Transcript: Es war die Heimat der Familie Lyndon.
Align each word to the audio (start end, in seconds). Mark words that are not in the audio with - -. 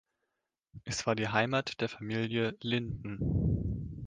Es 0.83 1.05
war 1.05 1.13
die 1.13 1.27
Heimat 1.27 1.79
der 1.79 1.87
Familie 1.87 2.57
Lyndon. 2.63 3.99